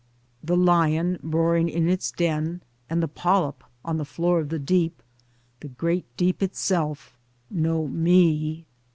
The 0.43 0.57
lion 0.57 1.19
roaring 1.21 1.69
in 1.69 1.87
its 1.87 2.09
den, 2.11 2.63
and 2.89 3.03
the 3.03 3.07
polyp 3.07 3.63
on 3.85 3.97
the 3.97 4.03
floor 4.03 4.39
of 4.39 4.49
the 4.49 4.57
deep, 4.57 5.03
the 5.59 5.67
great 5.69 6.05
deep 6.17 6.41
itself, 6.41 7.19
know 7.51 7.85
ME. 7.87 8.65